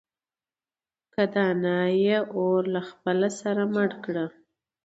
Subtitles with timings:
[1.13, 4.25] که دانا يې اور له خپله سره مړ کړه.